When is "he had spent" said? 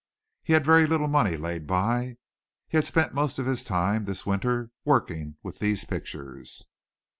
2.67-3.13